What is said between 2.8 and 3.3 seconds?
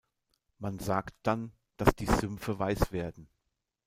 werden.